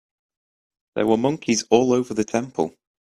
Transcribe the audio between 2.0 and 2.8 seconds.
the temple.